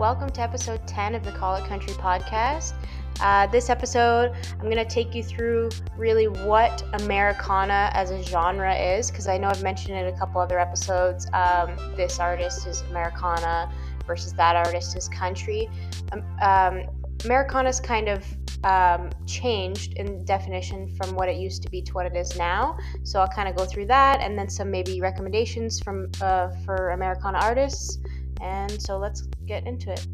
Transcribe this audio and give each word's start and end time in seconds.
Welcome 0.00 0.30
to 0.30 0.40
episode 0.40 0.86
10 0.86 1.14
of 1.14 1.24
the 1.24 1.30
Call 1.30 1.56
It 1.56 1.66
Country 1.66 1.92
podcast. 1.92 2.72
Uh, 3.20 3.46
this 3.48 3.68
episode, 3.68 4.34
I'm 4.52 4.64
going 4.64 4.78
to 4.78 4.84
take 4.86 5.14
you 5.14 5.22
through 5.22 5.68
really 5.94 6.26
what 6.26 6.82
Americana 7.02 7.90
as 7.92 8.10
a 8.10 8.22
genre 8.22 8.74
is, 8.74 9.10
because 9.10 9.28
I 9.28 9.36
know 9.36 9.48
I've 9.48 9.62
mentioned 9.62 9.98
it 9.98 10.10
a 10.10 10.18
couple 10.18 10.40
other 10.40 10.58
episodes. 10.58 11.28
Um, 11.34 11.76
this 11.96 12.18
artist 12.18 12.66
is 12.66 12.80
Americana 12.88 13.70
versus 14.06 14.32
that 14.32 14.56
artist 14.56 14.96
is 14.96 15.06
country. 15.06 15.68
Um, 16.12 16.24
um, 16.40 16.84
Americana's 17.26 17.78
kind 17.78 18.08
of 18.08 18.24
um, 18.64 19.10
changed 19.26 19.98
in 19.98 20.24
definition 20.24 20.88
from 20.96 21.14
what 21.14 21.28
it 21.28 21.36
used 21.36 21.62
to 21.64 21.68
be 21.68 21.82
to 21.82 21.92
what 21.92 22.06
it 22.06 22.16
is 22.16 22.38
now. 22.38 22.78
So 23.02 23.20
I'll 23.20 23.28
kind 23.28 23.50
of 23.50 23.54
go 23.54 23.66
through 23.66 23.86
that 23.88 24.20
and 24.20 24.38
then 24.38 24.48
some 24.48 24.70
maybe 24.70 25.02
recommendations 25.02 25.78
from 25.78 26.10
uh, 26.22 26.48
for 26.64 26.92
Americana 26.92 27.38
artists. 27.42 27.98
And 28.40 28.80
so 28.80 28.98
let's 28.98 29.22
get 29.46 29.66
into 29.66 29.92
it. 29.92 30.06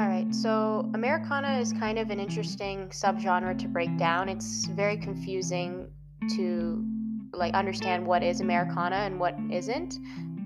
All 0.00 0.06
right, 0.06 0.32
so 0.32 0.90
Americana 0.94 1.58
is 1.58 1.72
kind 1.72 1.98
of 1.98 2.10
an 2.10 2.20
interesting 2.20 2.88
subgenre 2.88 3.58
to 3.58 3.68
break 3.68 3.96
down. 3.98 4.28
It's 4.28 4.66
very 4.66 4.96
confusing 4.96 5.90
to 6.36 6.84
like 7.32 7.54
understand 7.54 8.06
what 8.06 8.22
is 8.22 8.40
Americana 8.40 8.96
and 8.96 9.18
what 9.18 9.34
isn't. 9.50 9.98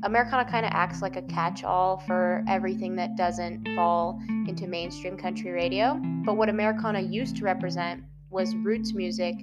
Americana 0.04 0.44
kind 0.50 0.66
of 0.66 0.72
acts 0.74 1.00
like 1.00 1.16
a 1.16 1.22
catch-all 1.22 1.98
for 1.98 2.42
everything 2.48 2.96
that 2.96 3.16
doesn't 3.16 3.68
fall 3.76 4.18
into 4.48 4.66
mainstream 4.66 5.16
country 5.16 5.52
radio. 5.52 6.00
But 6.24 6.36
what 6.36 6.48
Americana 6.48 7.00
used 7.00 7.36
to 7.36 7.44
represent 7.44 8.02
was 8.32 8.54
roots 8.56 8.94
music, 8.94 9.34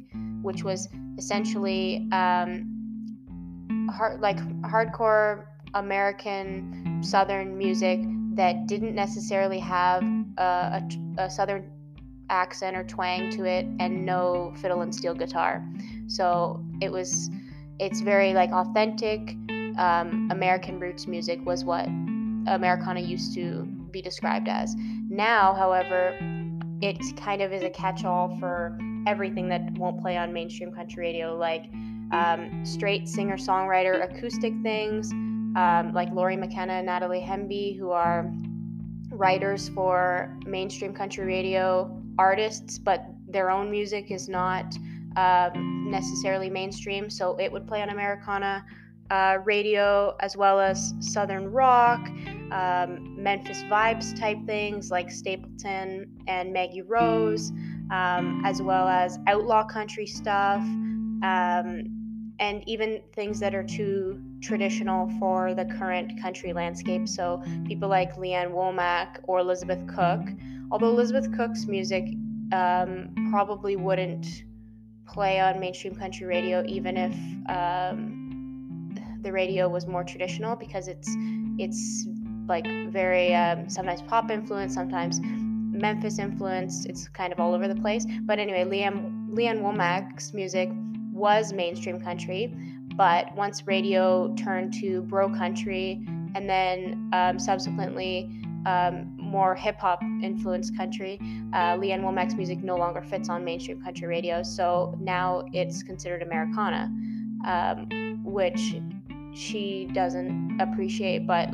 which 0.42 0.64
was 0.64 0.90
essentially 1.18 2.08
um, 2.12 3.88
hard, 3.92 4.20
like 4.20 4.38
hardcore 4.62 5.46
American 5.74 7.00
Southern 7.04 7.58
music 7.58 8.00
that 8.34 8.68
didn't 8.68 8.96
necessarily 8.96 9.60
have 9.60 10.04
a, 10.38 10.82
a, 11.18 11.24
a 11.24 11.30
Southern 11.30 11.70
accent 12.30 12.76
or 12.76 12.84
twang 12.84 13.30
to 13.32 13.44
it 13.46 13.66
and 13.80 14.06
no 14.06 14.54
fiddle 14.58 14.82
and 14.82 14.94
steel 14.94 15.14
guitar. 15.14 15.66
So 16.08 16.64
it 16.82 16.92
was, 16.92 17.30
it's 17.80 18.02
very 18.02 18.34
like 18.34 18.52
authentic 18.52 19.36
um, 19.78 20.30
American 20.32 20.80
roots 20.80 21.08
music 21.08 21.44
was 21.46 21.64
what 21.64 21.88
Americana 22.48 23.00
used 23.00 23.34
to 23.36 23.64
be 23.92 24.02
described 24.02 24.48
as. 24.48 24.76
Now, 25.10 25.54
however, 25.54 26.18
it 26.82 26.98
kind 27.18 27.42
of 27.42 27.52
is 27.52 27.64
a 27.64 27.70
catch-all 27.70 28.38
for 28.40 28.78
everything 29.08 29.50
that 29.50 29.62
won't 29.78 30.02
play 30.02 30.18
on 30.18 30.32
mainstream 30.32 30.72
country 30.72 31.04
radio, 31.08 31.36
like 31.36 31.66
um, 32.12 32.64
straight 32.64 33.08
singer-songwriter 33.08 34.04
acoustic 34.04 34.54
things, 34.64 35.12
um, 35.58 35.92
like 35.94 36.12
Lori 36.12 36.38
McKenna 36.38 36.74
and 36.74 36.86
Natalie 36.86 37.22
Hemby, 37.22 37.78
who 37.78 37.92
are 37.92 38.32
writers 39.12 39.70
for 39.70 40.38
mainstream 40.46 40.94
country 40.94 41.26
radio 41.26 42.02
artists, 42.18 42.78
but 42.78 43.06
their 43.28 43.50
own 43.50 43.70
music 43.70 44.12
is 44.12 44.30
not 44.30 44.76
um, 45.18 45.90
necessarily 45.90 46.50
mainstream, 46.50 47.10
so 47.10 47.36
it 47.38 47.52
would 47.52 47.68
play 47.68 47.82
on 47.82 47.90
Americana 47.90 48.66
uh, 49.10 49.40
radio 49.44 50.16
as 50.20 50.38
well 50.38 50.60
as 50.60 50.94
Southern 51.00 51.52
rock, 51.52 52.08
um, 52.52 53.22
Memphis 53.22 53.64
vibes 53.64 54.18
type 54.20 54.38
things 54.46 54.92
like 54.92 55.12
Stapleton 55.12 56.10
and 56.28 56.54
Maggie 56.54 56.82
Rose, 56.82 57.52
um, 57.92 58.42
as 58.46 58.62
well 58.62 58.88
as 58.88 59.20
outlaw 59.28 59.64
country 59.64 60.06
stuff, 60.06 60.62
um, 60.62 61.86
and 62.40 62.64
even 62.68 63.02
things 63.14 63.40
that 63.40 63.54
are 63.54 63.64
too 63.64 64.22
traditional 64.42 65.10
for 65.20 65.54
the 65.54 65.66
current 65.66 66.22
country 66.22 66.54
landscape. 66.54 67.08
So 67.08 67.44
people 67.66 67.90
like 67.90 68.18
Lee 68.18 68.34
Ann 68.34 68.52
Womack 68.52 69.20
or 69.24 69.40
Elizabeth 69.40 69.86
Cook, 69.88 70.22
although 70.72 70.90
Elizabeth 70.90 71.32
Cook's 71.36 71.66
music 71.66 72.06
um, 72.54 73.14
probably 73.30 73.76
wouldn't 73.76 74.44
play 75.06 75.40
on 75.40 75.60
mainstream 75.60 75.96
country 75.96 76.26
radio, 76.26 76.64
even 76.66 76.96
if 76.96 77.14
um, 77.50 78.96
the 79.22 79.32
radio 79.32 79.68
was 79.68 79.86
more 79.88 80.04
traditional, 80.04 80.56
because 80.56 80.88
it's 80.88 81.10
it's 81.58 82.08
like 82.50 82.68
very 82.90 83.34
um, 83.36 83.70
sometimes 83.70 84.02
pop 84.02 84.32
influenced, 84.32 84.76
sometimes 84.76 85.20
Memphis 85.22 86.20
influenced. 86.20 86.88
It's 86.88 87.08
kind 87.08 87.32
of 87.32 87.40
all 87.40 87.54
over 87.54 87.68
the 87.68 87.80
place. 87.80 88.06
But 88.24 88.40
anyway, 88.40 88.82
Ann 88.82 89.28
Lee 89.32 89.46
Womack's 89.46 90.34
music 90.34 90.70
was 91.14 91.54
mainstream 91.54 92.02
country, 92.02 92.54
but 92.96 93.34
once 93.36 93.68
radio 93.68 94.34
turned 94.36 94.74
to 94.82 95.04
bro 95.04 95.30
country 95.30 96.06
and 96.36 96.50
then 96.50 97.10
um, 97.14 97.40
subsequently 97.40 98.30
um, 98.66 99.16
more 99.18 99.56
hip 99.56 99.78
hop 99.78 100.02
influenced 100.22 100.76
country, 100.76 101.20
uh, 101.54 101.78
Lee 101.80 101.92
Ann 101.92 102.02
Womack's 102.02 102.36
music 102.36 102.62
no 102.64 102.76
longer 102.76 103.02
fits 103.02 103.30
on 103.30 103.44
mainstream 103.46 103.82
country 103.82 104.08
radio. 104.08 104.44
So 104.44 104.98
now 105.00 105.46
it's 105.54 105.84
considered 105.84 106.24
Americana, 106.24 106.92
um, 107.46 108.22
which 108.24 108.76
she 109.34 109.90
doesn't 109.94 110.60
appreciate, 110.60 111.26
but 111.26 111.50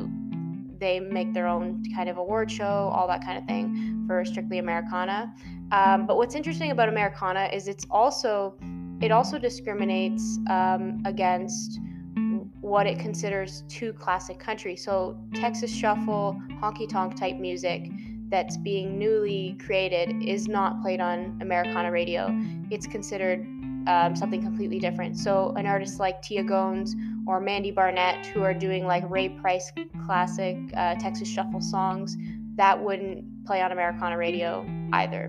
they 0.78 1.00
make 1.00 1.32
their 1.32 1.46
own 1.46 1.82
kind 1.94 2.08
of 2.08 2.18
award 2.18 2.50
show, 2.50 2.90
all 2.94 3.06
that 3.08 3.24
kind 3.24 3.38
of 3.38 3.44
thing 3.44 4.04
for 4.06 4.24
Strictly 4.24 4.58
Americana. 4.58 5.32
Um, 5.72 6.06
but 6.06 6.16
what's 6.16 6.34
interesting 6.34 6.70
about 6.70 6.88
Americana 6.88 7.48
is 7.52 7.68
it's 7.68 7.86
also 7.90 8.56
it 9.00 9.12
also 9.12 9.38
discriminates 9.38 10.38
um, 10.48 11.02
against 11.04 11.80
what 12.60 12.86
it 12.86 12.98
considers 12.98 13.62
too 13.68 13.92
classic 13.92 14.38
country. 14.38 14.74
So 14.74 15.18
Texas 15.34 15.70
shuffle, 15.70 16.40
honky 16.62 16.88
tonk 16.88 17.16
type 17.16 17.36
music 17.36 17.90
that's 18.28 18.56
being 18.56 18.98
newly 18.98 19.56
created 19.64 20.22
is 20.22 20.48
not 20.48 20.82
played 20.82 21.00
on 21.00 21.38
Americana 21.40 21.92
radio. 21.92 22.28
It's 22.70 22.86
considered 22.86 23.46
um, 23.86 24.16
something 24.16 24.42
completely 24.42 24.78
different. 24.78 25.16
So 25.16 25.52
an 25.56 25.66
artist 25.66 26.00
like 26.00 26.22
Tia 26.22 26.42
Gones 26.42 26.94
or 27.26 27.40
Mandy 27.40 27.70
Barnett, 27.70 28.26
who 28.26 28.42
are 28.42 28.54
doing 28.54 28.86
like 28.86 29.08
Ray 29.08 29.28
Price 29.28 29.70
classic 30.04 30.56
uh, 30.76 30.94
Texas 30.96 31.28
shuffle 31.28 31.60
songs, 31.60 32.16
that 32.56 32.82
wouldn't 32.82 33.44
play 33.46 33.60
on 33.62 33.72
Americana 33.72 34.16
radio 34.16 34.66
either. 34.92 35.28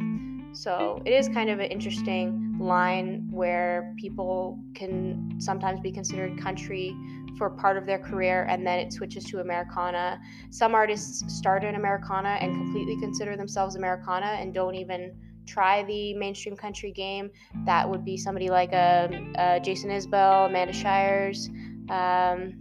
So 0.53 1.01
it 1.05 1.11
is 1.11 1.29
kind 1.29 1.49
of 1.49 1.59
an 1.59 1.69
interesting 1.69 2.57
line 2.59 3.27
where 3.29 3.93
people 3.97 4.59
can 4.73 5.35
sometimes 5.39 5.79
be 5.79 5.91
considered 5.91 6.39
country 6.39 6.95
for 7.37 7.51
part 7.51 7.77
of 7.77 7.85
their 7.85 7.99
career 7.99 8.47
and 8.49 8.65
then 8.65 8.79
it 8.79 8.91
switches 8.91 9.23
to 9.25 9.39
Americana. 9.39 10.19
Some 10.49 10.73
artists 10.73 11.31
start 11.31 11.63
in 11.63 11.75
Americana 11.75 12.39
and 12.41 12.55
completely 12.55 12.99
consider 12.99 13.37
themselves 13.37 13.75
Americana 13.75 14.37
and 14.39 14.53
don't 14.53 14.73
even 14.73 15.11
try 15.47 15.83
the 15.83 16.13
mainstream 16.13 16.55
country 16.55 16.91
game. 16.91 17.29
That 17.65 17.89
would 17.89 18.05
be 18.05 18.17
somebody 18.17 18.49
like 18.49 18.73
a, 18.73 19.09
um, 19.11 19.33
a 19.37 19.41
uh, 19.41 19.59
Jason 19.59 19.89
Isbell, 19.89 20.47
Amanda 20.47 20.73
Shires. 20.73 21.49
Um, 21.89 22.53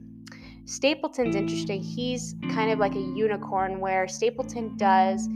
Stapleton's 0.64 1.36
interesting. 1.36 1.80
He's 1.80 2.34
kind 2.50 2.70
of 2.70 2.78
like 2.78 2.94
a 2.94 3.00
unicorn 3.00 3.78
where 3.78 4.08
Stapleton 4.08 4.76
does 4.76 5.28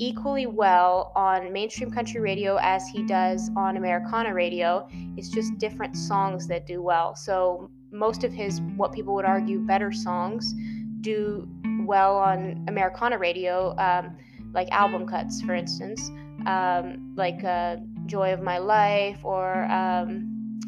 equally 0.00 0.46
well 0.46 1.12
on 1.16 1.52
mainstream 1.52 1.90
country 1.90 2.20
radio 2.20 2.56
as 2.62 2.88
he 2.88 3.02
does 3.02 3.50
on 3.56 3.76
Americana 3.76 4.32
radio. 4.32 4.88
It's 5.16 5.28
just 5.28 5.58
different 5.58 5.96
songs 5.96 6.46
that 6.48 6.66
do 6.66 6.82
well. 6.82 7.14
So 7.16 7.70
most 7.90 8.24
of 8.24 8.32
his 8.32 8.60
what 8.76 8.92
people 8.92 9.14
would 9.14 9.24
argue 9.24 9.60
better 9.60 9.92
songs 9.92 10.54
do 11.00 11.48
well 11.84 12.16
on 12.16 12.64
Americana 12.68 13.18
radio, 13.18 13.76
um, 13.78 14.16
like 14.52 14.70
album 14.70 15.06
cuts, 15.06 15.42
for 15.42 15.54
instance, 15.54 16.10
um, 16.46 17.14
like 17.16 17.44
uh, 17.44 17.76
"Joy 18.06 18.32
of 18.32 18.42
My 18.42 18.58
Life" 18.58 19.24
or 19.24 19.64
um, 19.64 20.58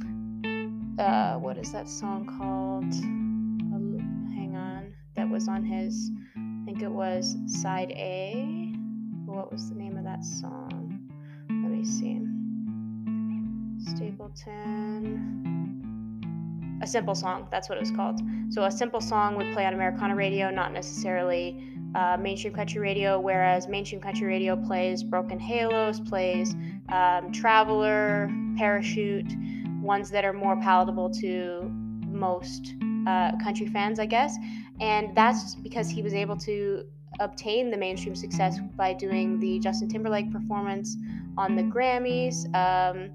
uh, 0.99 1.35
what 1.35 1.59
is 1.59 1.73
that 1.73 1.89
song 1.89 2.27
called? 2.27 2.93
Hang 4.35 4.55
on, 4.57 4.95
that 5.17 5.29
was 5.29 5.49
on 5.49 5.65
his. 5.65 6.11
I 6.37 6.65
think 6.65 6.83
it 6.83 6.91
was 6.91 7.37
side 7.47 7.91
A 7.93 8.71
what 9.35 9.53
was 9.53 9.69
the 9.69 9.75
name 9.77 9.97
of 9.97 10.05
that 10.05 10.25
song? 10.25 11.09
Let 11.49 11.71
me 11.71 11.85
see. 11.85 12.21
Stapleton. 13.91 15.39
A 16.83 16.87
simple 16.87 17.15
song, 17.15 17.47
that's 17.51 17.69
what 17.69 17.77
it 17.79 17.83
was 17.83 17.91
called. 17.91 18.21
So, 18.49 18.65
a 18.65 18.71
simple 18.71 19.01
song 19.01 19.37
would 19.37 19.53
play 19.53 19.67
on 19.67 19.75
Americana 19.75 20.17
radio, 20.17 20.51
not 20.51 20.73
necessarily 20.73 21.63
uh, 21.95 22.17
mainstream 22.21 22.55
country 22.55 22.81
radio, 22.81 23.19
whereas 23.19 23.69
mainstream 23.69 24.01
country 24.01 24.27
radio 24.27 24.57
plays 24.57 25.03
Broken 25.03 25.39
Halos, 25.39 26.01
plays 26.01 26.55
um, 26.89 27.33
Traveler, 27.33 28.31
Parachute, 28.57 29.33
ones 29.81 30.11
that 30.11 30.25
are 30.25 30.33
more 30.33 30.57
palatable 30.57 31.11
to 31.11 31.71
most 32.07 32.75
uh, 33.07 33.33
country 33.43 33.67
fans, 33.67 33.99
I 33.99 34.07
guess. 34.07 34.37
And 34.81 35.15
that's 35.17 35.55
because 35.57 35.89
he 35.89 36.03
was 36.03 36.15
able 36.15 36.37
to 36.39 36.85
obtain 37.19 37.71
the 37.71 37.77
mainstream 37.77 38.15
success 38.15 38.59
by 38.77 38.93
doing 38.93 39.39
the 39.41 39.59
Justin 39.59 39.89
Timberlake 39.89 40.31
performance 40.33 40.97
on 41.37 41.57
the 41.57 41.63
Grammys. 41.63 42.53
Um, 42.55 43.11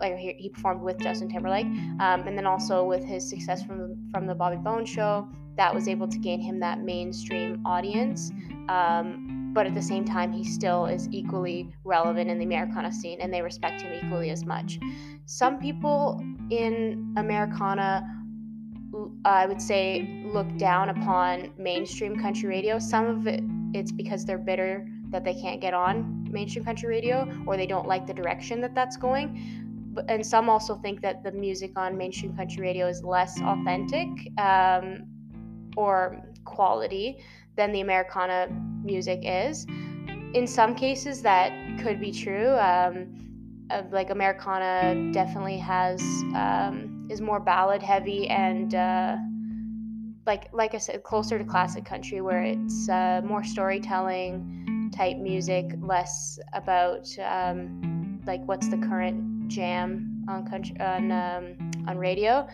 like 0.00 0.16
he, 0.16 0.48
performed 0.48 0.82
with 0.82 0.98
Justin 0.98 1.28
Timberlake, 1.28 1.66
um, 2.00 2.26
and 2.26 2.36
then 2.36 2.46
also 2.46 2.84
with 2.84 3.04
his 3.04 3.28
success 3.28 3.62
from 3.62 4.08
from 4.10 4.26
the 4.26 4.34
Bobby 4.34 4.56
Bones 4.56 4.88
show, 4.88 5.28
that 5.56 5.74
was 5.74 5.88
able 5.88 6.08
to 6.08 6.18
gain 6.18 6.40
him 6.40 6.60
that 6.60 6.80
mainstream 6.80 7.60
audience. 7.64 8.32
Um, 8.68 9.52
but 9.54 9.66
at 9.66 9.74
the 9.74 9.82
same 9.82 10.04
time, 10.04 10.32
he 10.32 10.42
still 10.42 10.86
is 10.86 11.08
equally 11.12 11.72
relevant 11.84 12.28
in 12.28 12.38
the 12.38 12.44
Americana 12.44 12.92
scene, 12.92 13.20
and 13.20 13.32
they 13.32 13.40
respect 13.40 13.82
him 13.82 13.92
equally 13.92 14.30
as 14.30 14.44
much. 14.44 14.80
Some 15.26 15.58
people 15.58 16.20
in 16.50 17.14
Americana 17.16 18.04
I 19.24 19.46
would 19.46 19.60
say 19.60 20.22
look 20.24 20.56
down 20.56 20.88
upon 20.90 21.52
mainstream 21.58 22.16
country 22.16 22.48
radio. 22.48 22.78
Some 22.78 23.06
of 23.06 23.26
it 23.26 23.42
it's 23.74 23.90
because 23.90 24.24
they're 24.24 24.38
bitter 24.38 24.86
that 25.10 25.24
they 25.24 25.34
can't 25.34 25.60
get 25.60 25.74
on 25.74 26.28
mainstream 26.30 26.64
country 26.64 26.88
radio 26.88 27.28
or 27.46 27.56
they 27.56 27.66
don't 27.66 27.88
like 27.88 28.06
the 28.06 28.14
direction 28.14 28.60
that 28.60 28.74
that's 28.74 28.96
going. 28.96 29.94
And 30.08 30.24
some 30.24 30.48
also 30.48 30.76
think 30.76 31.00
that 31.02 31.22
the 31.22 31.32
music 31.32 31.72
on 31.76 31.96
mainstream 31.96 32.36
country 32.36 32.62
radio 32.62 32.88
is 32.88 33.02
less 33.02 33.40
authentic 33.40 34.08
um, 34.38 35.04
or 35.76 36.22
quality 36.44 37.18
than 37.56 37.72
the 37.72 37.80
Americana 37.80 38.48
music 38.82 39.20
is. 39.22 39.66
In 40.34 40.46
some 40.46 40.74
cases, 40.74 41.22
that 41.22 41.52
could 41.80 42.00
be 42.00 42.12
true. 42.12 42.50
Um, 42.58 43.24
like 43.90 44.10
Americana 44.10 45.12
definitely 45.12 45.58
has 45.58 46.00
um, 46.34 47.06
is 47.10 47.20
more 47.20 47.40
ballad 47.40 47.82
heavy 47.82 48.28
and 48.28 48.74
uh, 48.74 49.16
like 50.26 50.48
like 50.52 50.74
I 50.74 50.78
said, 50.78 51.02
closer 51.02 51.38
to 51.38 51.44
classic 51.44 51.84
country, 51.84 52.20
where 52.20 52.42
it's 52.42 52.88
uh, 52.88 53.20
more 53.24 53.44
storytelling 53.44 54.90
type 54.94 55.16
music, 55.16 55.66
less 55.80 56.38
about 56.52 57.08
um, 57.18 58.20
like 58.26 58.42
what's 58.46 58.68
the 58.68 58.78
current 58.78 59.48
jam 59.48 60.24
on 60.28 60.46
country 60.46 60.78
on 60.80 61.12
um, 61.12 61.72
on 61.86 61.98
radio. 61.98 62.46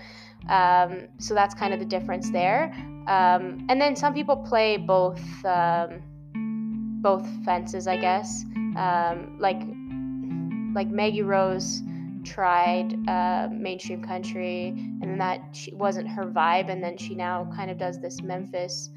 Um, 0.49 1.09
so 1.19 1.35
that's 1.35 1.55
kind 1.55 1.73
of 1.73 1.81
the 1.81 1.87
difference 1.87 2.31
there. 2.31 2.75
Um, 3.07 3.67
and 3.69 3.81
then 3.81 3.97
some 3.97 4.15
people 4.15 4.37
play 4.37 4.77
both 4.77 5.23
um, 5.45 6.03
both 7.03 7.27
fences, 7.45 7.87
I 7.87 7.97
guess. 7.97 8.45
Um, 8.77 9.37
like 9.39 9.63
like 10.75 10.89
Maggie 10.89 11.23
Rose 11.23 11.83
tried 12.25 12.97
uh, 13.09 13.49
mainstream 13.51 14.03
country, 14.03 14.69
and 15.01 15.21
that 15.21 15.41
she, 15.53 15.73
wasn't 15.75 16.09
her 16.09 16.27
vibe, 16.27 16.71
and 16.71 16.83
then 16.83 16.97
she 16.97 17.15
now 17.15 17.51
kind 17.57 17.71
of 17.71 17.79
does 17.79 18.01
this 18.01 18.23
Memphis 18.23 18.91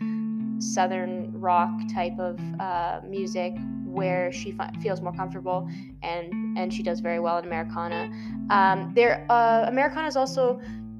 southern 0.59 1.31
rock 1.39 1.71
type 1.93 2.17
of 2.19 2.39
uh, 2.59 3.01
music 3.07 3.53
where 3.85 4.31
she 4.31 4.57
feels 4.81 5.01
more 5.01 5.13
comfortable 5.13 5.67
and 6.01 6.57
and 6.57 6.73
she 6.73 6.81
does 6.81 6.99
very 6.99 7.19
well 7.19 7.37
in 7.37 7.45
Americana. 7.45 8.11
Um, 8.49 8.91
there, 8.95 9.25
uh, 9.29 9.65
Americana 9.67 10.07
is 10.07 10.15
also 10.15 10.59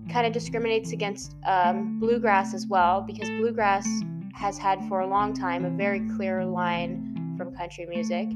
kind 0.09 0.27
of 0.27 0.33
discriminates 0.33 0.91
against 0.91 1.35
um, 1.45 1.99
bluegrass 1.99 2.53
as 2.53 2.67
well 2.67 3.01
because 3.01 3.29
bluegrass 3.29 3.87
has 4.33 4.57
had 4.57 4.83
for 4.87 5.01
a 5.01 5.07
long 5.07 5.33
time 5.33 5.65
a 5.65 5.69
very 5.69 6.01
clear 6.15 6.45
line 6.45 7.35
from 7.37 7.55
country 7.55 7.85
music. 7.85 8.29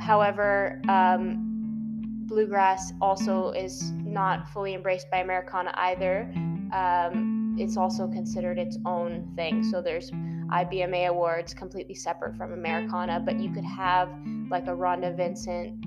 However, 0.00 0.80
um, 0.88 2.24
bluegrass 2.26 2.92
also 3.00 3.50
is 3.50 3.92
not 4.04 4.48
fully 4.48 4.74
embraced 4.74 5.10
by 5.10 5.18
Americana 5.18 5.72
either. 5.76 6.30
Um, 6.72 7.56
it's 7.58 7.76
also 7.76 8.08
considered 8.08 8.58
its 8.58 8.78
own 8.84 9.32
thing. 9.36 9.62
So 9.62 9.80
there's 9.80 10.10
IBMA 10.10 11.08
awards 11.08 11.54
completely 11.54 11.94
separate 11.94 12.36
from 12.36 12.52
Americana, 12.52 13.20
but 13.20 13.38
you 13.40 13.52
could 13.52 13.64
have 13.64 14.10
like 14.50 14.66
a 14.66 14.70
Rhonda 14.76 15.16
Vincent 15.16 15.84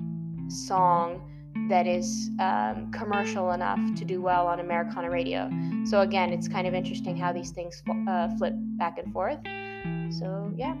song 0.50 1.20
that 1.68 1.86
is 1.86 2.30
um, 2.40 2.90
commercial 2.92 3.52
enough 3.52 3.80
to 3.96 4.04
do 4.04 4.22
well 4.22 4.46
on 4.46 4.60
Americana 4.60 5.10
radio. 5.10 5.50
So 5.84 6.00
again, 6.00 6.32
it's 6.32 6.48
kind 6.48 6.66
of 6.66 6.74
interesting 6.74 7.16
how 7.16 7.32
these 7.32 7.50
things 7.50 7.82
uh, 8.08 8.28
flip 8.36 8.54
back 8.78 8.98
and 8.98 9.12
forth. 9.12 9.38
So 10.10 10.52
yeah. 10.56 10.74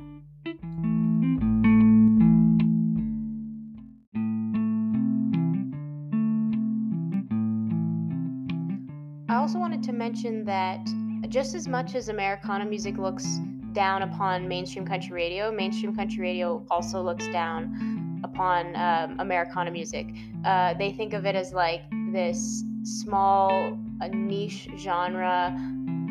I 9.30 9.36
also 9.36 9.58
wanted 9.58 9.82
to 9.84 9.92
mention 9.92 10.44
that 10.46 10.86
just 11.28 11.54
as 11.54 11.68
much 11.68 11.94
as 11.94 12.08
Americana 12.08 12.64
music 12.64 12.96
looks 12.96 13.38
down 13.72 14.02
upon 14.02 14.48
mainstream 14.48 14.86
country 14.86 15.12
radio, 15.12 15.52
mainstream 15.52 15.94
country 15.94 16.22
radio 16.22 16.64
also 16.70 17.02
looks 17.02 17.28
down 17.28 17.97
upon 18.38 18.76
um, 18.76 19.18
Americana 19.18 19.70
music. 19.70 20.06
Uh, 20.44 20.72
they 20.74 20.92
think 20.92 21.12
of 21.12 21.26
it 21.26 21.34
as 21.34 21.52
like 21.52 21.82
this 22.12 22.62
small, 22.84 23.76
a 24.00 24.08
niche 24.08 24.68
genre, 24.76 25.48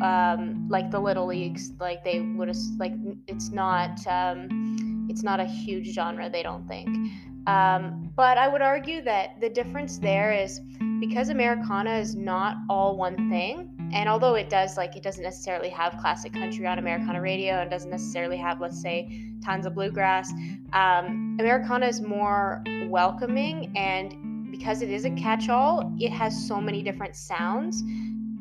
um, 0.02 0.66
like 0.68 0.90
the 0.90 1.00
Little 1.00 1.26
Leagues. 1.26 1.72
Like 1.80 2.04
they 2.04 2.20
would 2.20 2.54
like 2.78 2.92
it's 3.26 3.50
not 3.50 4.06
um, 4.06 5.06
it's 5.08 5.22
not 5.22 5.40
a 5.40 5.46
huge 5.46 5.94
genre. 5.94 6.28
They 6.28 6.42
don't 6.42 6.68
think. 6.68 6.88
Um, 7.46 8.12
but 8.14 8.36
I 8.36 8.46
would 8.46 8.60
argue 8.60 9.00
that 9.04 9.40
the 9.40 9.48
difference 9.48 9.98
there 9.98 10.32
is 10.32 10.60
because 11.00 11.30
Americana 11.30 11.96
is 11.96 12.14
not 12.14 12.56
all 12.68 12.98
one 12.98 13.30
thing, 13.30 13.70
and 13.92 14.08
although 14.08 14.34
it 14.34 14.48
does, 14.50 14.76
like, 14.76 14.96
it 14.96 15.02
doesn't 15.02 15.22
necessarily 15.22 15.68
have 15.70 15.96
classic 16.00 16.32
country 16.32 16.66
on 16.66 16.78
Americana 16.78 17.20
radio 17.20 17.60
and 17.60 17.70
doesn't 17.70 17.90
necessarily 17.90 18.36
have, 18.36 18.60
let's 18.60 18.80
say, 18.80 19.32
tons 19.44 19.66
of 19.66 19.74
bluegrass, 19.74 20.32
um, 20.72 21.36
Americana 21.40 21.86
is 21.86 22.00
more 22.00 22.62
welcoming, 22.88 23.72
and 23.76 24.50
because 24.50 24.82
it 24.82 24.90
is 24.90 25.04
a 25.04 25.10
catch 25.10 25.48
all, 25.48 25.94
it 25.98 26.10
has 26.10 26.46
so 26.46 26.60
many 26.60 26.82
different 26.82 27.14
sounds 27.14 27.82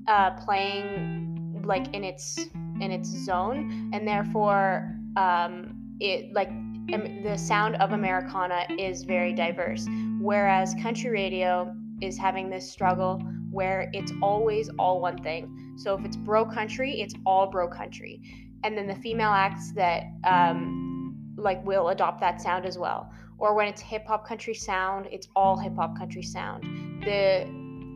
uh, 0.08 0.32
playing 0.32 1.62
like 1.66 1.94
in 1.94 2.04
its 2.04 2.38
in 2.80 2.92
its 2.92 3.10
zone. 3.10 3.92
And 3.94 4.08
therefore 4.08 4.96
um, 5.16 5.76
it 6.00 6.34
like 6.34 6.50
the 6.88 7.38
sound 7.38 7.76
of 7.76 7.92
Americana 7.92 8.66
is 8.78 9.04
very 9.04 9.34
diverse. 9.34 9.88
Whereas 10.20 10.74
country 10.82 11.10
radio 11.10 11.76
is 12.02 12.18
having 12.18 12.50
this 12.50 12.70
struggle 12.70 13.22
where 13.58 13.90
it's 13.92 14.14
always 14.22 14.70
all 14.78 15.02
one 15.02 15.18
thing. 15.24 15.74
So 15.78 15.96
if 15.98 16.06
it's 16.06 16.16
bro 16.16 16.46
country, 16.46 17.02
it's 17.02 17.16
all 17.26 17.48
bro 17.48 17.68
country. 17.68 18.22
And 18.64 18.78
then 18.78 18.86
the 18.86 18.96
female 18.96 19.32
acts 19.32 19.72
that 19.72 20.04
um, 20.24 21.34
like 21.38 21.66
will 21.66 21.90
adopt 21.90 22.20
that 22.20 22.40
sound 22.40 22.68
as 22.68 22.78
well. 22.78 23.12
Or 23.40 23.56
when 23.56 23.68
it's 23.68 23.82
hip 23.82 24.06
hop 24.06 24.28
country 24.28 24.54
sound, 24.54 25.08
it's 25.12 25.28
all 25.36 25.58
hip 25.58 25.76
hop 25.76 25.98
country 25.98 26.22
sound. 26.22 26.64
The 27.04 27.48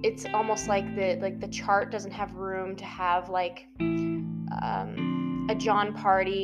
it's 0.03 0.25
almost 0.33 0.67
like 0.67 0.95
the 0.95 1.19
like 1.21 1.39
the 1.39 1.47
chart 1.47 1.91
doesn't 1.91 2.15
have 2.21 2.33
room 2.33 2.75
to 2.77 2.85
have 2.85 3.29
like 3.29 3.67
um, 3.79 5.45
a 5.47 5.53
Jon 5.53 5.93
Pardi 5.93 6.43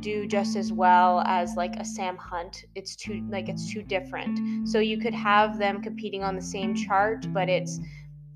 do 0.00 0.26
just 0.26 0.56
as 0.56 0.72
well 0.72 1.20
as 1.26 1.54
like 1.54 1.76
a 1.76 1.84
Sam 1.84 2.16
Hunt. 2.16 2.64
It's 2.74 2.96
too 2.96 3.24
like 3.30 3.48
it's 3.48 3.72
too 3.72 3.82
different. 3.82 4.68
So 4.68 4.80
you 4.80 4.98
could 4.98 5.14
have 5.14 5.58
them 5.58 5.80
competing 5.80 6.24
on 6.24 6.34
the 6.34 6.42
same 6.42 6.74
chart, 6.74 7.32
but 7.32 7.48
it's 7.48 7.78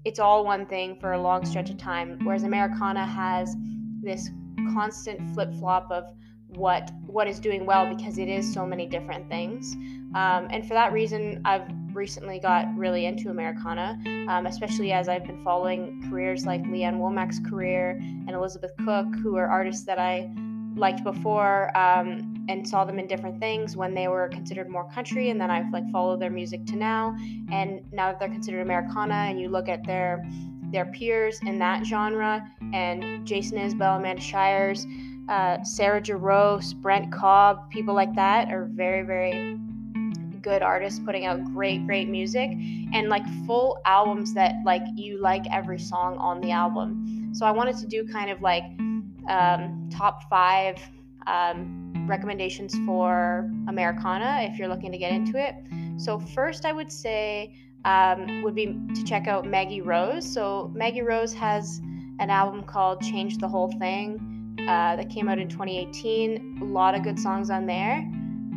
it's 0.04 0.18
all 0.18 0.44
one 0.44 0.66
thing 0.66 0.96
for 1.00 1.12
a 1.12 1.20
long 1.20 1.44
stretch 1.44 1.70
of 1.70 1.78
time. 1.78 2.18
Whereas 2.22 2.42
Americana 2.42 3.06
has 3.06 3.56
this 4.02 4.30
constant 4.72 5.34
flip 5.34 5.52
flop 5.54 5.90
of 5.90 6.04
what 6.48 6.90
what 7.06 7.26
is 7.26 7.40
doing 7.40 7.64
well 7.64 7.94
because 7.94 8.18
it 8.18 8.28
is 8.28 8.52
so 8.52 8.66
many 8.66 8.86
different 8.86 9.28
things. 9.28 9.74
Um, 10.14 10.48
and 10.50 10.66
for 10.66 10.74
that 10.74 10.92
reason, 10.92 11.40
I've 11.44 11.66
recently 11.94 12.38
got 12.38 12.66
really 12.76 13.06
into 13.06 13.30
Americana, 13.30 13.98
um, 14.28 14.46
especially 14.46 14.92
as 14.92 15.08
I've 15.08 15.24
been 15.24 15.42
following 15.42 16.04
careers 16.10 16.44
like 16.44 16.62
Lee 16.66 16.84
Ann 16.84 16.98
Womack's 16.98 17.40
career 17.48 17.98
and 18.00 18.30
Elizabeth 18.30 18.72
Cook, 18.84 19.06
who 19.22 19.36
are 19.36 19.46
artists 19.46 19.84
that 19.84 19.98
I 19.98 20.30
liked 20.76 21.04
before 21.04 21.76
um, 21.76 22.31
and 22.48 22.66
saw 22.66 22.84
them 22.84 22.98
in 22.98 23.06
different 23.06 23.38
things 23.40 23.76
when 23.76 23.94
they 23.94 24.08
were 24.08 24.28
considered 24.28 24.68
more 24.68 24.88
country 24.90 25.30
and 25.30 25.40
then 25.40 25.50
i've 25.50 25.70
like 25.72 25.88
followed 25.90 26.20
their 26.20 26.30
music 26.30 26.64
to 26.66 26.76
now. 26.76 27.16
And 27.50 27.82
now 27.92 28.10
that 28.10 28.20
they're 28.20 28.28
considered 28.28 28.60
americana 28.60 29.14
and 29.14 29.40
you 29.40 29.48
look 29.48 29.68
at 29.68 29.84
their 29.84 30.24
their 30.70 30.86
peers 30.86 31.40
in 31.44 31.58
that 31.58 31.84
genre 31.84 32.48
and 32.72 33.26
jason 33.26 33.58
isbell 33.58 33.98
amanda 33.98 34.22
shires 34.22 34.86
uh, 35.28 35.62
sarah 35.62 36.00
jarosz 36.00 36.74
brent 36.74 37.12
cobb 37.12 37.70
people 37.70 37.94
like 37.94 38.14
that 38.14 38.50
are 38.50 38.64
very 38.72 39.02
very 39.02 39.58
good 40.42 40.62
artists 40.62 41.00
putting 41.04 41.24
out 41.24 41.42
great 41.54 41.86
great 41.86 42.08
music 42.08 42.50
and 42.92 43.08
like 43.08 43.22
full 43.46 43.80
albums 43.84 44.34
that 44.34 44.56
like 44.64 44.82
you 44.96 45.20
like 45.20 45.44
every 45.50 45.78
song 45.78 46.16
on 46.18 46.40
the 46.40 46.50
album. 46.50 47.30
So 47.32 47.46
i 47.46 47.50
wanted 47.50 47.76
to 47.78 47.86
do 47.86 48.06
kind 48.06 48.30
of 48.30 48.42
like 48.42 48.64
um, 49.28 49.88
top 49.90 50.28
five 50.28 50.76
um, 51.26 51.81
recommendations 52.06 52.74
for 52.86 53.50
Americana 53.68 54.40
if 54.42 54.58
you're 54.58 54.68
looking 54.68 54.92
to 54.92 54.98
get 54.98 55.12
into 55.12 55.38
it. 55.38 55.54
So, 55.96 56.18
first, 56.18 56.64
I 56.64 56.72
would 56.72 56.90
say 56.90 57.54
um, 57.84 58.42
would 58.42 58.54
be 58.54 58.78
to 58.94 59.04
check 59.04 59.26
out 59.26 59.46
Maggie 59.46 59.80
Rose. 59.80 60.30
So, 60.30 60.70
Maggie 60.74 61.02
Rose 61.02 61.32
has 61.34 61.80
an 62.18 62.30
album 62.30 62.62
called 62.62 63.00
Change 63.00 63.38
the 63.38 63.48
Whole 63.48 63.72
Thing 63.78 64.56
uh, 64.60 64.96
that 64.96 65.10
came 65.10 65.28
out 65.28 65.38
in 65.38 65.48
2018. 65.48 66.58
A 66.62 66.64
lot 66.64 66.94
of 66.94 67.02
good 67.02 67.18
songs 67.18 67.50
on 67.50 67.66
there. 67.66 68.08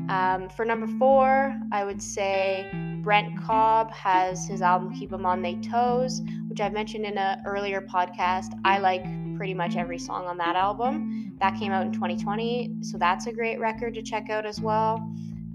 Um, 0.09 0.49
for 0.49 0.65
number 0.65 0.87
four, 0.99 1.59
I 1.71 1.83
would 1.83 2.01
say 2.01 2.69
Brent 3.01 3.41
Cobb 3.41 3.91
has 3.91 4.47
his 4.47 4.61
album 4.61 4.93
Keep 4.93 5.13
'em 5.13 5.25
on 5.25 5.41
They 5.41 5.55
Toes, 5.55 6.21
which 6.47 6.61
I've 6.61 6.73
mentioned 6.73 7.05
in 7.05 7.17
an 7.17 7.41
earlier 7.45 7.81
podcast. 7.81 8.59
I 8.63 8.77
like 8.77 9.03
pretty 9.37 9.53
much 9.53 9.75
every 9.75 9.99
song 9.99 10.25
on 10.25 10.37
that 10.37 10.55
album. 10.55 11.35
That 11.39 11.57
came 11.57 11.71
out 11.71 11.85
in 11.85 11.91
2020, 11.91 12.77
so 12.81 12.97
that's 12.97 13.27
a 13.27 13.33
great 13.33 13.59
record 13.59 13.93
to 13.95 14.01
check 14.01 14.29
out 14.29 14.45
as 14.45 14.61
well. 14.61 14.95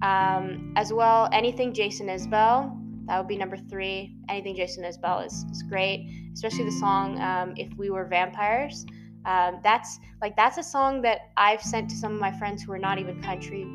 Um, 0.03 0.73
as 0.77 0.93
well, 0.93 1.29
anything 1.33 1.73
Jason 1.73 2.09
Isbell, 2.09 2.77
that 3.07 3.19
would 3.19 3.29
be 3.29 3.37
number 3.37 3.57
three. 3.57 4.17
Anything 4.29 4.57
Jason 4.57 4.85
Isbell 4.85 5.27
is, 5.27 5.45
is 5.51 5.63
great, 5.63 6.09
especially 6.33 6.65
the 6.65 6.73
song 6.73 7.21
um, 7.21 7.55
If 7.57 7.73
We 7.77 7.91
Were 7.91 8.05
Vampires. 8.05 8.87
Um, 9.27 9.61
that's 9.63 9.99
like 10.23 10.35
that's 10.37 10.57
a 10.57 10.63
song 10.63 11.03
that 11.03 11.31
I've 11.37 11.61
sent 11.61 11.91
to 11.91 11.97
some 11.97 12.15
of 12.15 12.21
my 12.21 12.33
friends 12.39 12.63
who 12.63 12.73
are 12.73 12.79
not 12.79 12.99
even 12.99 13.21
country 13.23 13.67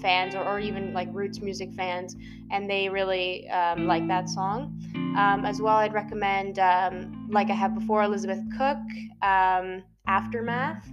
fans 0.00 0.34
or, 0.34 0.42
or 0.44 0.58
even 0.58 0.92
like 0.92 1.08
roots 1.12 1.40
music 1.40 1.72
fans, 1.74 2.16
and 2.50 2.68
they 2.68 2.88
really 2.88 3.48
um, 3.50 3.86
like 3.86 4.06
that 4.08 4.28
song. 4.28 4.76
Um, 5.16 5.44
as 5.44 5.60
well, 5.60 5.76
I'd 5.76 5.92
recommend, 5.92 6.58
um, 6.58 7.28
like 7.30 7.50
I 7.50 7.54
have 7.54 7.74
before, 7.74 8.02
Elizabeth 8.02 8.40
Cook, 8.56 8.78
um, 9.22 9.82
Aftermath. 10.06 10.88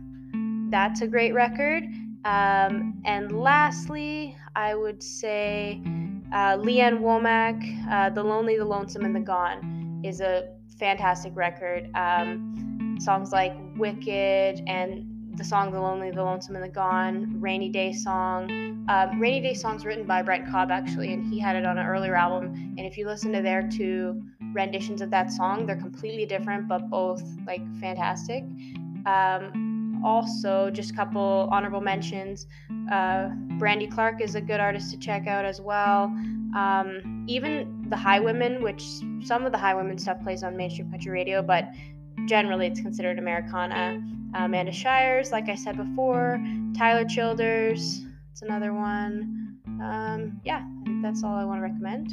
That's 0.69 1.01
a 1.01 1.07
great 1.07 1.33
record. 1.33 1.83
Um, 2.25 3.01
and 3.05 3.31
lastly, 3.31 4.35
I 4.55 4.75
would 4.75 5.01
say 5.01 5.81
uh, 6.33 6.57
Lee 6.59 6.81
Ann 6.81 6.99
Womack, 6.99 7.89
uh, 7.91 8.09
The 8.09 8.23
Lonely, 8.23 8.57
The 8.57 8.65
Lonesome, 8.65 9.05
and 9.05 9.15
The 9.15 9.21
Gone 9.21 10.01
is 10.03 10.19
a 10.19 10.49
fantastic 10.79 11.35
record. 11.35 11.89
Um, 11.95 12.97
songs 12.99 13.31
like 13.31 13.53
Wicked 13.77 14.63
and 14.67 15.05
the 15.37 15.43
song 15.43 15.71
The 15.71 15.79
Lonely, 15.79 16.11
The 16.11 16.23
Lonesome, 16.23 16.55
and 16.55 16.65
The 16.65 16.69
Gone, 16.69 17.39
Rainy 17.39 17.69
Day 17.69 17.93
Song. 17.93 18.66
Um, 18.89 19.19
Rainy 19.19 19.41
Day 19.41 19.53
Song's 19.53 19.85
written 19.85 20.05
by 20.05 20.21
Brent 20.21 20.49
Cobb, 20.49 20.71
actually, 20.71 21.13
and 21.13 21.25
he 21.25 21.39
had 21.39 21.55
it 21.55 21.65
on 21.65 21.77
an 21.77 21.85
earlier 21.85 22.15
album. 22.15 22.75
And 22.77 22.87
if 22.87 22.97
you 22.97 23.05
listen 23.05 23.33
to 23.33 23.41
their 23.41 23.67
two 23.67 24.23
renditions 24.53 25.01
of 25.01 25.09
that 25.11 25.31
song, 25.31 25.65
they're 25.65 25.75
completely 25.75 26.25
different, 26.25 26.67
but 26.67 26.89
both 26.89 27.21
like 27.45 27.61
fantastic. 27.79 28.43
Um, 29.05 30.01
also, 30.05 30.69
just 30.69 30.91
a 30.91 30.93
couple 30.93 31.49
honorable 31.51 31.81
mentions. 31.81 32.47
Uh, 32.91 33.29
Brandy 33.57 33.87
Clark 33.87 34.21
is 34.21 34.35
a 34.35 34.41
good 34.41 34.59
artist 34.59 34.91
to 34.91 34.97
check 34.97 35.27
out 35.27 35.43
as 35.43 35.59
well. 35.59 36.05
Um, 36.55 37.25
even 37.27 37.85
the 37.89 37.95
Highwomen, 37.95 38.61
which 38.61 38.83
some 39.25 39.45
of 39.45 39.51
the 39.51 39.57
Highwomen 39.57 39.99
stuff 39.99 40.21
plays 40.23 40.43
on 40.43 40.55
mainstream 40.55 40.89
country 40.89 41.11
radio, 41.11 41.41
but 41.41 41.69
generally 42.25 42.67
it's 42.67 42.79
considered 42.79 43.19
Americana. 43.19 44.01
Uh, 44.33 44.45
Amanda 44.45 44.71
Shires, 44.71 45.31
like 45.31 45.49
I 45.49 45.55
said 45.55 45.77
before, 45.77 46.41
Tyler 46.77 47.05
Childers, 47.05 48.05
it's 48.37 48.43
another 48.43 48.71
one. 48.71 49.57
Um, 49.81 50.39
yeah, 50.45 50.63
I 50.81 50.83
think 50.85 51.01
that's 51.01 51.23
all 51.23 51.35
I 51.35 51.43
want 51.43 51.57
to 51.57 51.63
recommend. 51.63 52.11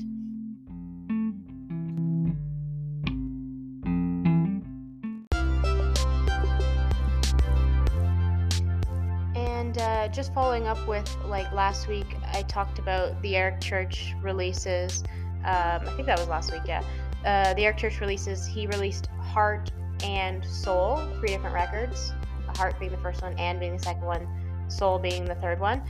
And 9.36 9.76
uh, 9.76 10.08
just 10.08 10.32
following 10.32 10.66
up 10.66 10.88
with 10.88 11.14
like 11.26 11.52
last 11.52 11.88
week, 11.88 12.16
I 12.32 12.40
talked 12.44 12.78
about 12.78 13.20
the 13.20 13.36
Eric 13.36 13.60
Church 13.60 14.14
releases. 14.22 15.04
Um, 15.44 15.44
I 15.44 15.92
think 15.94 16.06
that 16.06 16.18
was 16.18 16.28
last 16.28 16.50
week, 16.52 16.62
yeah. 16.64 16.82
Uh, 17.26 17.52
the 17.52 17.66
Eric 17.66 17.76
Church 17.76 18.00
releases, 18.00 18.46
he 18.46 18.66
released 18.66 19.08
Heart 19.20 19.72
and 20.02 20.42
Soul, 20.42 21.06
three 21.18 21.28
different 21.28 21.54
records. 21.54 22.14
Heart 22.56 22.80
being 22.80 22.92
the 22.92 22.98
first 22.98 23.20
one, 23.20 23.38
and 23.38 23.60
being 23.60 23.76
the 23.76 23.82
second 23.82 24.06
one, 24.06 24.26
Soul 24.68 24.98
being 24.98 25.26
the 25.26 25.34
third 25.34 25.60
one. 25.60 25.82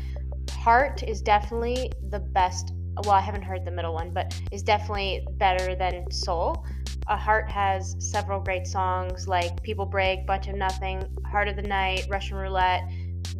Heart 0.64 1.02
is 1.02 1.20
definitely 1.20 1.92
the 2.08 2.20
best. 2.20 2.72
Well, 3.02 3.12
I 3.12 3.20
haven't 3.20 3.42
heard 3.42 3.66
the 3.66 3.70
middle 3.70 3.92
one, 3.92 4.14
but 4.14 4.34
is 4.50 4.62
definitely 4.62 5.22
better 5.32 5.74
than 5.74 6.10
Soul. 6.10 6.64
A 7.08 7.18
Heart 7.18 7.50
has 7.50 7.96
several 7.98 8.40
great 8.40 8.66
songs 8.66 9.28
like 9.28 9.62
People 9.62 9.84
Break, 9.84 10.26
Bunch 10.26 10.48
of 10.48 10.54
Nothing, 10.54 11.06
Heart 11.30 11.48
of 11.48 11.56
the 11.56 11.62
Night, 11.68 12.06
Russian 12.08 12.38
Roulette. 12.38 12.82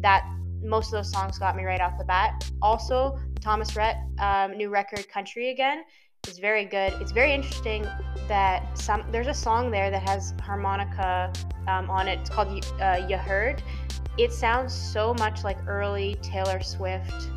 That 0.01 0.23
most 0.61 0.89
of 0.89 0.91
those 0.91 1.11
songs 1.11 1.39
got 1.39 1.55
me 1.55 1.63
right 1.63 1.81
off 1.81 1.97
the 1.97 2.03
bat. 2.03 2.47
Also, 2.61 3.19
Thomas 3.41 3.75
Rhett, 3.75 3.97
um, 4.19 4.55
new 4.55 4.69
record 4.69 5.09
Country 5.09 5.49
Again 5.49 5.83
is 6.27 6.37
very 6.37 6.65
good. 6.65 6.93
It's 7.01 7.11
very 7.11 7.33
interesting 7.33 7.87
that 8.27 8.77
some 8.77 9.03
there's 9.11 9.25
a 9.25 9.33
song 9.33 9.71
there 9.71 9.89
that 9.89 10.07
has 10.07 10.35
harmonica 10.43 11.33
um, 11.67 11.89
on 11.89 12.07
it. 12.07 12.19
It's 12.19 12.29
called 12.29 12.63
uh, 12.79 13.03
"You 13.09 13.17
Heard." 13.17 13.63
It 14.17 14.31
sounds 14.31 14.73
so 14.73 15.13
much 15.15 15.43
like 15.43 15.57
early 15.67 16.15
Taylor 16.21 16.61
Swift 16.61 17.29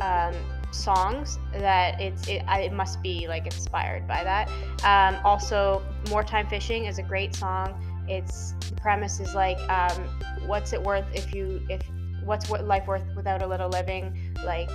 um, 0.00 0.34
songs 0.72 1.38
that 1.52 2.00
it's 2.00 2.26
it, 2.28 2.42
it 2.48 2.72
must 2.72 3.02
be 3.02 3.28
like 3.28 3.46
inspired 3.46 4.08
by 4.08 4.24
that. 4.24 4.48
Um, 4.84 5.20
also, 5.24 5.82
"More 6.08 6.24
Time 6.24 6.48
Fishing" 6.48 6.86
is 6.86 6.98
a 6.98 7.02
great 7.02 7.34
song. 7.34 8.04
It's 8.08 8.54
the 8.68 8.74
premise 8.76 9.20
is 9.20 9.34
like, 9.34 9.58
um, 9.70 10.08
what's 10.46 10.72
it 10.72 10.82
worth 10.82 11.06
if 11.14 11.32
you 11.34 11.64
if 11.68 11.82
what's 12.24 12.48
what 12.48 12.64
life 12.64 12.86
worth 12.86 13.04
without 13.14 13.42
a 13.42 13.46
little 13.46 13.68
living? 13.68 14.34
Like, 14.44 14.70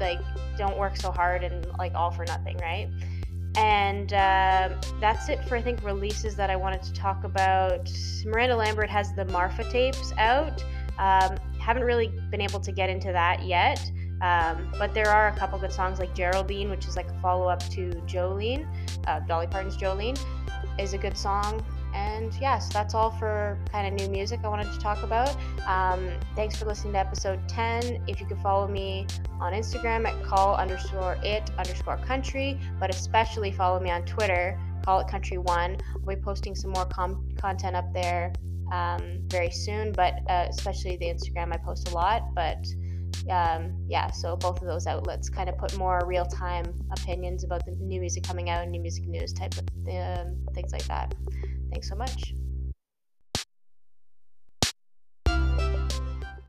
like 0.00 0.18
don't 0.58 0.76
work 0.76 0.96
so 0.96 1.10
hard 1.12 1.44
and 1.44 1.66
like 1.78 1.94
all 1.94 2.10
for 2.10 2.24
nothing, 2.24 2.56
right? 2.58 2.88
And 3.56 4.12
uh, 4.12 4.70
that's 5.00 5.28
it 5.28 5.44
for 5.44 5.56
I 5.56 5.62
think 5.62 5.82
releases 5.82 6.34
that 6.36 6.48
I 6.48 6.56
wanted 6.56 6.82
to 6.84 6.92
talk 6.92 7.24
about. 7.24 7.90
Miranda 8.24 8.56
Lambert 8.56 8.88
has 8.88 9.14
the 9.14 9.26
Marfa 9.26 9.70
tapes 9.70 10.12
out. 10.16 10.64
Um, 10.98 11.36
haven't 11.58 11.84
really 11.84 12.12
been 12.30 12.40
able 12.40 12.60
to 12.60 12.72
get 12.72 12.88
into 12.88 13.12
that 13.12 13.44
yet. 13.44 13.90
Um, 14.22 14.72
but 14.78 14.94
there 14.94 15.08
are 15.08 15.28
a 15.28 15.36
couple 15.36 15.58
good 15.58 15.72
songs 15.72 15.98
like 15.98 16.14
Geraldine, 16.14 16.70
which 16.70 16.86
is 16.86 16.96
like 16.96 17.10
a 17.10 17.20
follow 17.20 17.48
up 17.48 17.60
to 17.70 17.90
Jolene, 18.06 18.66
uh, 19.08 19.20
Dolly 19.20 19.48
Parton's 19.48 19.76
Jolene, 19.76 20.18
is 20.78 20.92
a 20.94 20.98
good 20.98 21.18
song. 21.18 21.64
And 22.02 22.34
yeah, 22.40 22.58
so 22.58 22.70
that's 22.72 22.94
all 22.94 23.10
for 23.10 23.58
kind 23.70 23.86
of 23.86 23.92
new 23.92 24.10
music 24.12 24.40
I 24.42 24.48
wanted 24.48 24.72
to 24.72 24.78
talk 24.78 25.02
about. 25.02 25.36
Um, 25.66 26.10
thanks 26.34 26.56
for 26.56 26.64
listening 26.64 26.94
to 26.94 26.98
episode 26.98 27.48
10. 27.48 28.04
If 28.08 28.20
you 28.20 28.26
could 28.26 28.38
follow 28.38 28.66
me 28.66 29.06
on 29.40 29.52
Instagram 29.52 30.06
at 30.06 30.22
call 30.24 30.56
underscore 30.56 31.16
it 31.22 31.50
underscore 31.58 31.98
country, 31.98 32.58
but 32.80 32.90
especially 32.90 33.52
follow 33.52 33.78
me 33.78 33.90
on 33.90 34.04
Twitter, 34.04 34.58
call 34.84 34.98
it 35.00 35.08
country 35.08 35.38
one. 35.38 35.76
I'll 35.94 36.00
be 36.00 36.16
posting 36.16 36.54
some 36.56 36.72
more 36.72 36.86
com- 36.86 37.28
content 37.38 37.76
up 37.76 37.92
there 37.92 38.32
um, 38.72 39.20
very 39.28 39.50
soon, 39.50 39.92
but 39.92 40.14
uh, 40.28 40.46
especially 40.48 40.96
the 40.96 41.06
Instagram, 41.06 41.52
I 41.52 41.58
post 41.58 41.88
a 41.88 41.94
lot. 41.94 42.34
But 42.34 42.66
um, 43.30 43.76
yeah, 43.86 44.10
so 44.10 44.36
both 44.36 44.60
of 44.60 44.66
those 44.66 44.86
outlets 44.86 45.28
kind 45.28 45.48
of 45.48 45.56
put 45.56 45.76
more 45.76 46.02
real 46.04 46.24
time 46.24 46.74
opinions 46.90 47.44
about 47.44 47.64
the 47.64 47.72
new 47.72 48.00
music 48.00 48.24
coming 48.24 48.50
out, 48.50 48.66
new 48.68 48.80
music 48.80 49.06
news 49.06 49.32
type 49.32 49.54
of 49.54 49.68
um, 49.88 50.36
things 50.52 50.72
like 50.72 50.84
that. 50.86 51.14
Thanks 51.72 51.88
so 51.88 51.96
much. 51.96 52.34